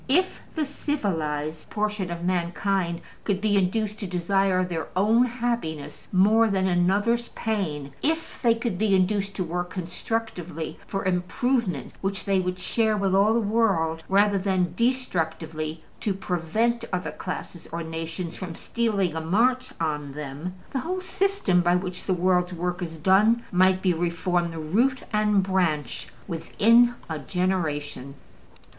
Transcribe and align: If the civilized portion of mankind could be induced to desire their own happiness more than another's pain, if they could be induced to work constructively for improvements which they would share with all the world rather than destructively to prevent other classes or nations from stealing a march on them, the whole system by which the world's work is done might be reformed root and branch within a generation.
If 0.09 0.41
the 0.55 0.65
civilized 0.65 1.69
portion 1.69 2.09
of 2.09 2.23
mankind 2.23 3.01
could 3.23 3.39
be 3.39 3.55
induced 3.55 3.99
to 3.99 4.07
desire 4.07 4.63
their 4.63 4.87
own 4.95 5.25
happiness 5.25 6.07
more 6.11 6.49
than 6.49 6.65
another's 6.65 7.27
pain, 7.35 7.93
if 8.01 8.41
they 8.41 8.55
could 8.55 8.79
be 8.79 8.95
induced 8.95 9.35
to 9.35 9.43
work 9.43 9.69
constructively 9.69 10.79
for 10.87 11.05
improvements 11.05 11.93
which 12.01 12.25
they 12.25 12.39
would 12.39 12.57
share 12.57 12.97
with 12.97 13.13
all 13.13 13.35
the 13.35 13.39
world 13.41 14.03
rather 14.09 14.39
than 14.39 14.73
destructively 14.75 15.83
to 15.99 16.15
prevent 16.15 16.83
other 16.91 17.11
classes 17.11 17.67
or 17.71 17.83
nations 17.83 18.35
from 18.35 18.55
stealing 18.55 19.13
a 19.15 19.21
march 19.21 19.71
on 19.79 20.13
them, 20.13 20.55
the 20.71 20.79
whole 20.79 20.99
system 20.99 21.61
by 21.61 21.75
which 21.75 22.05
the 22.05 22.13
world's 22.15 22.53
work 22.55 22.81
is 22.81 22.97
done 22.97 23.43
might 23.51 23.83
be 23.83 23.93
reformed 23.93 24.73
root 24.73 25.03
and 25.13 25.43
branch 25.43 26.07
within 26.27 26.95
a 27.07 27.19
generation. 27.19 28.15